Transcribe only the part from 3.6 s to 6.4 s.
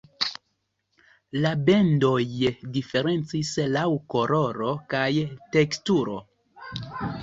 laŭ koloro kaj teksturo.